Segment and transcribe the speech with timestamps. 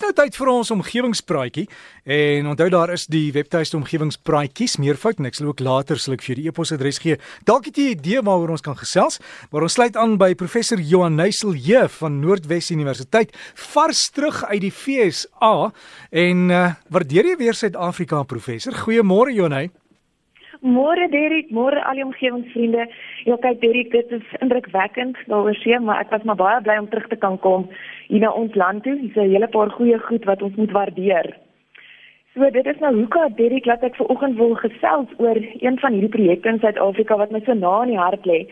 [0.00, 1.66] Dis nou tyd vir ons omgewingspraatjie
[2.16, 6.24] en onthou daar is die webtuiste omgewingspraatjies meervoud en ek sal ook later sal ek
[6.24, 7.18] vir die e-posadres gee.
[7.44, 9.20] Dalk het jy 'n idee waaroor ons kan gesels,
[9.52, 14.60] maar ons sluit aan by professor Johan Neusel J van Noordwes Universiteit vars terug uit
[14.60, 15.70] die FSA
[16.10, 18.72] en uh, waardeer jy weer Suid-Afrika professor.
[18.72, 19.68] Goeiemôre Johan.
[20.60, 22.84] Môre Derek, môre al die omgewingsvriende.
[23.24, 26.88] Ja, kyk Derek, dit is indrukwekkend daaroor sê, maar ek was maar baie bly om
[26.88, 27.64] terug te kan kom
[28.10, 28.98] hier na ons land toe.
[29.00, 31.32] Dis 'n hele paar goeie goed wat ons moet waardeer.
[32.34, 36.12] So dit is nou hoekom Derek laat ek vanoggend wil gesels oor een van hierdie
[36.16, 38.46] projekte in Suid-Afrika wat my so na in die hart lê.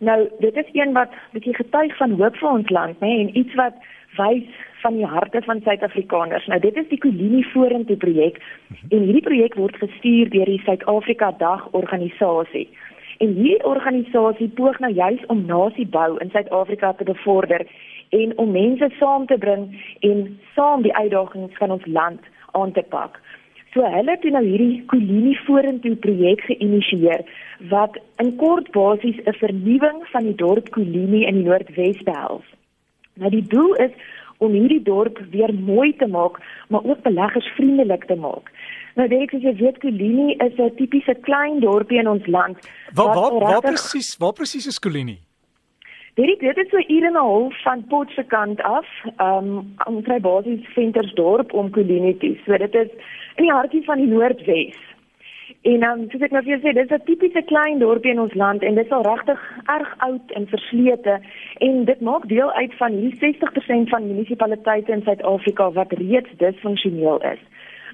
[0.00, 3.54] Nou, dit is een wat bietjie getuig van hoop vir ons land, nê, en iets
[3.54, 3.74] wat
[4.16, 4.48] wys
[4.82, 6.46] van die harte van Suid-Afrikaners.
[6.46, 8.40] Nou dit is die Kolinie Vorentoe projek
[8.88, 12.68] en hierdie projek word gestuur deur die Suid-Afrika Dag organisasie.
[13.18, 17.66] En hierdie organisasie poog nou juis om nasiebou in Suid-Afrika te bevorder
[18.12, 19.68] en om mense saam te bring
[20.00, 20.24] en
[20.56, 23.20] saam die uitdagings van ons land aan te pak.
[23.72, 27.22] So hulle het nou hierdie Kolinie Vorentoe projek geïnisieer
[27.70, 32.44] wat in kort basies 'n vernuwing van die dorp Kolinie in die Noordwes behels.
[33.14, 33.90] Nou die doel is
[34.42, 38.50] om hierdie dorp weer mooi te maak, maar ook beleggersvriendelik te maak.
[38.98, 42.58] Nou dink ek as jy weet Kolini is 'n tipiese klein dorpie in ons land.
[42.94, 45.18] Waar waar waar presies, waar presies is Kolini?
[46.14, 47.84] Dit dit is so hier in 'n half van
[48.26, 52.36] kant af, ehm um, omtrent basies Ventersdorp om Kolini toe.
[52.46, 52.90] So dit is
[53.36, 54.76] in die hartjie van die Noordwes.
[55.62, 58.20] En dan um, soos ek nou vir jou sê, dis 'n tipiese klein dorpie in
[58.20, 59.40] ons land en dit is al regtig
[59.74, 61.20] erg oud en verslete
[61.66, 67.22] en dit maak deel uit van hierdie 60% van munisipaliteite in Suid-Afrika wat reeds disfunksioneel
[67.30, 67.38] is.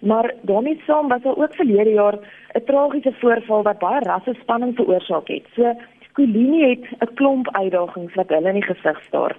[0.00, 2.16] Maar daarmee saam was daar ook verlede jaar
[2.55, 5.44] 'n tragiese voorval wat baie rasse spanning veroorsaak het.
[5.55, 5.75] So
[6.12, 9.36] Kolini het 'n klomp uitdagings wat hulle in die gesig staar.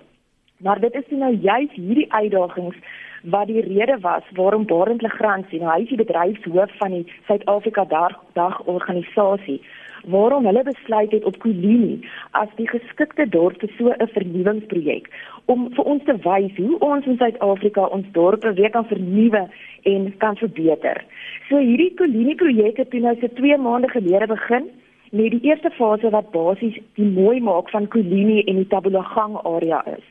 [0.58, 2.78] Maar dit is nou juis hierdie uitdagings
[3.24, 7.86] wat die rede was waarom Barend Legrand sien, hy is die bedryfshoof van die Suid-Afrika
[7.86, 9.60] Dag, Dag organisasie,
[10.06, 12.00] waarom hulle besluit het op Kolini
[12.32, 15.10] as die geskikte dorp vir so 'n vernuwingsprojek
[15.46, 19.50] om vir ons te wys hoe ons in Suid-Afrika ons dorpe weer kan vernuwe
[19.84, 21.04] en kan verbeter.
[21.50, 24.70] So hierdie Kolini projek het nou so 2 maande gelede begin
[25.12, 29.84] met die eerste fase wat basies die mooi maak van Kolini en die Tabulagang area
[29.86, 30.06] is.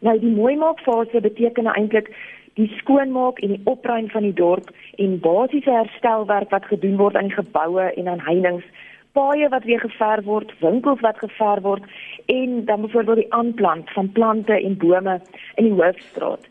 [0.00, 2.10] Nou die mooi maak fase beteken eintlik
[2.58, 7.30] die skoonmaak en die opruim van die dorp en basiese herstelwerk wat gedoen word aan
[7.30, 8.64] die geboue en aan heininge,
[9.12, 11.82] paaie wat weer geverf word, winkels wat geverf word
[12.26, 15.20] en dan byvoorbeeld die aanplant van plante en bome
[15.54, 16.46] in die hoofstraat.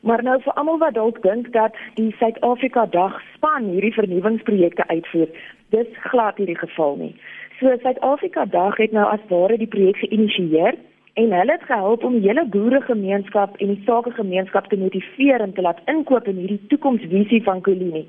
[0.00, 5.28] Maar nou vir almal wat dalk dink dat die Suid-Afrika Dag span hierdie vernuwingsprojekte uitvoer,
[5.74, 7.14] dis glad nie die geval nie.
[7.58, 10.78] So Suid-Afrika Dag het nou as ware die projek geïnisieer
[11.18, 15.64] en hulle het gehelp om die hele boeregemeenskap en die sakegemeenskap te motiveer om te
[15.66, 18.04] laat inkoop in hierdie toekomsvisie van Kolini.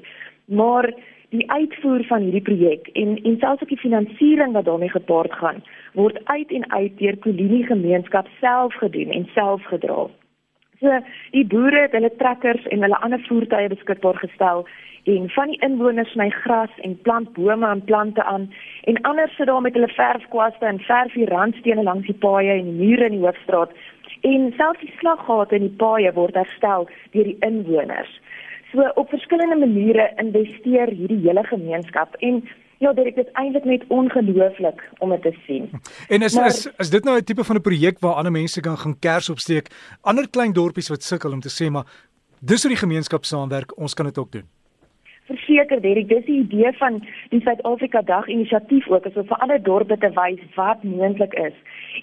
[0.46, 0.92] Maar
[1.34, 5.64] die uitvoer van hierdie projek en en selfs ook die finansiering wat daarmee gepaard gaan,
[5.94, 10.06] word uit en uit deur Kolini gemeenskap self gedoen en self gedra.
[10.80, 14.68] So die boere het hulle trekkers en hulle ander voertuie beskikbaar gestel
[15.04, 18.52] en van die inwoners sny gras en plant bome en plante aan
[18.90, 22.72] en ander sit daar met hulle verfkwaste en verf die randstene langs die paaie en
[22.72, 23.76] die mure in die hoofstraat
[24.30, 28.16] en selfs die slaggate in die paaie word herstel deur die inwoners.
[28.72, 32.44] So op verskillende maniere investeer hierdie hele gemeenskap en
[32.80, 35.66] Ja, dit is eintlik net ongelooflik om dit te sien.
[36.08, 38.62] En is maar, is is dit nou 'n tipe van 'n projek waar ander mense
[38.62, 39.68] kan gaan kers opsteek,
[40.02, 41.86] ander klein dorpies wat sukkel om te sê maar
[42.40, 44.48] dis hoe die gemeenskap saamwerk, ons kan dit ook doen.
[45.30, 46.96] Verseker, Derek, dis die idee van
[47.30, 51.54] die Suid-Afrika Dag inisiatief ook, is om vir ander dorpe te wys wat moontlik is.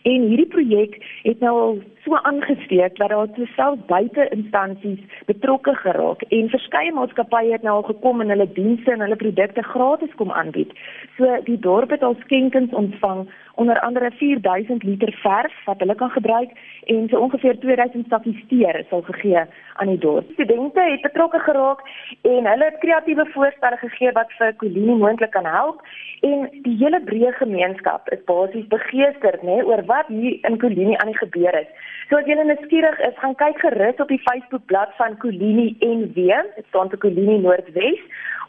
[0.06, 0.94] En hierdie projek
[1.25, 7.56] het nou al so aangesteek dat daar selfs buite instansies betrokke geraak en verskeie maatskappye
[7.56, 10.70] het nou al gekom en hulle dienste en hulle produkte gratis kom aanbied.
[11.19, 13.26] So die dorp het al skenkings ontvang
[13.56, 16.50] onder andere 4000 liter verf wat hulle kan gebruik
[16.84, 19.43] en so ongeveer 2000 sakkies teer sal gegee
[19.75, 20.31] aan die dorp.
[20.33, 21.81] Studente het betrokke geraak
[22.23, 25.82] en hulle het kreatiewe voorstelle gegee wat vir Colini moontlik kan help
[26.20, 31.12] en die hele breë gemeenskap is basies begeesterd nê oor wat hier in Colini aan
[31.12, 31.73] die gebeur het.
[32.09, 36.67] So as julle nuuskierig is, gaan kyk gerus op die Facebookblad van Colini NW, dit
[36.69, 38.02] staan te Colini Noordwes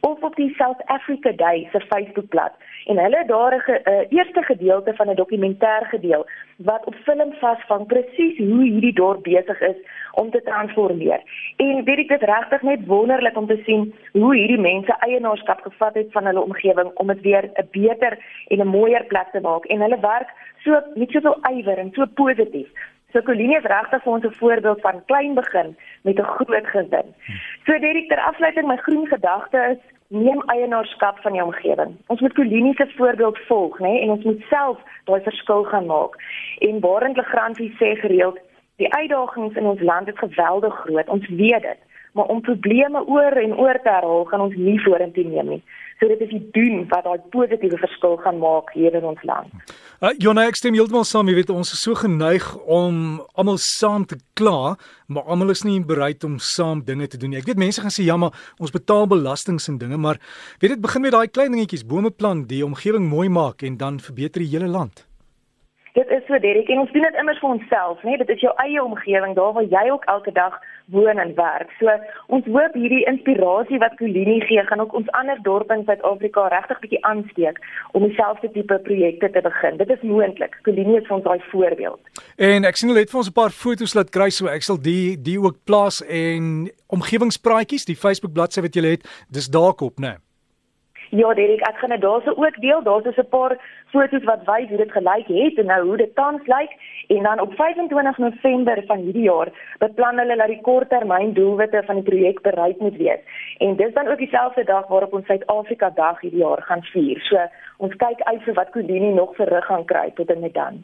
[0.06, 2.54] of op die South Africa Day se Facebookblad.
[2.86, 6.26] En hulle daar 'n uh, eerste gedeelte van 'n dokumentêr gedeel
[6.58, 9.80] wat op film vasvang presies hoe hierdie dorp besig is
[10.12, 11.22] om te transformeer.
[11.58, 15.94] En weet ek dit regtig net wonderlik om te sien hoe hierdie mense eienaarskap gevat
[15.94, 18.18] het van hulle omgewing om dit weer 'n beter
[18.48, 20.30] en 'n mooier plek te maak en hulle werk
[20.64, 22.70] so met soveel ywer en so positief
[23.14, 27.08] So Colini is regtig vir ons 'n voorbeeld van klein begin met 'n groot gewin.
[27.66, 31.96] So Derek, ter afsluiting my groen gedagte is neem eienaarskap van jou omgewing.
[32.08, 36.16] Ons moet Colini se voorbeeld volg, nê, en ons moet self daai verskil gaan maak.
[36.60, 38.40] En Barend Legrandie sê gereeld,
[38.78, 41.10] die uitdagings in ons land is geweldig groot.
[41.10, 41.86] Ons weet dit
[42.18, 45.62] maar om probleme oor en oor te herhaal gaan ons nie vorentoe neem nie.
[46.00, 49.74] So dit is die doen wat daai positiewe verskil gaan maak hier in ons land.
[49.98, 54.06] Uh, Jonna, ek stem heeltemal saam, jy weet ons is so geneig om almal saam
[54.06, 54.76] te kla,
[55.10, 57.42] maar almal is nie bereid om saam dinge te doen nie.
[57.42, 60.22] Ek weet mense gaan sê ja, maar ons betaal belastings en dinge, maar
[60.62, 64.02] weet dit begin met daai klein dingetjies, bome plant, die omgewing mooi maak en dan
[64.02, 65.08] verbeter die hele land.
[65.98, 68.12] Dit is so Derek en ons doen dit immers vir onsself, né?
[68.12, 68.22] Nee?
[68.22, 70.60] Dit is jou eie omgewing, daar waar jy ook elke dag
[70.94, 71.72] woon en werk.
[71.80, 71.92] So
[72.34, 76.80] ons hoop hierdie inspirasie wat Colini gee, gaan ook ons ander dorpe in Suid-Afrika regtig
[76.84, 77.60] bietjie aansteek
[77.98, 79.80] om dieselfde tipe projekte te begin.
[79.82, 80.60] Dit is moontlik.
[80.68, 82.24] Colini is ons daai voorbeeld.
[82.38, 84.78] En ek sien hulle het vir ons 'n paar foto's laat kry, so ek sal
[84.78, 90.00] die die ook plaas en omgewingspraatjies, die Facebook bladsy wat jy het, dis dalk op,
[90.00, 90.08] né?
[90.08, 90.27] Nee?
[91.10, 92.84] Ja, Derek, ek gaan dit daarso ook deel.
[92.84, 93.58] Daar's so 'n paar
[93.92, 96.72] foto's wat wys hoe dit gelyk het en nou hoe dit tans lyk.
[97.08, 99.50] En dan op 25 November van hierdie jaar
[99.80, 103.20] beplan hulle dat die korttermyn doelwitte van die projek bereik moet wees.
[103.58, 107.20] En dis dan ook dieselfde dag waarop ons Suid-Afrika Dag hierdie jaar gaan vier.
[107.20, 107.38] So
[107.78, 110.84] ons kyk uit vir wat Kodini nog verrig gaan kry tot en met dan.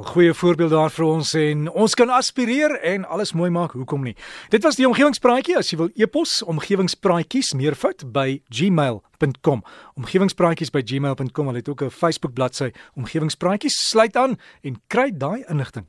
[0.00, 4.14] Goeie voorbeeld daar vir ons en ons kan aspireer en alles mooi maak, hoekom nie?
[4.48, 5.58] Dit was die omgewingspraatjie.
[5.60, 9.60] As jy wil e-pos omgewingspraatjies meervoud by gmail.com.
[10.00, 11.52] Omgewingspraatjies by gmail.com.
[11.52, 13.76] Hulle het ook 'n Facebook bladsy omgewingspraatjies.
[13.90, 15.86] Sluit aan en kry daai inligting.